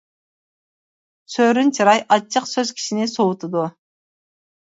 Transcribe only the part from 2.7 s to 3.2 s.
كىشىنى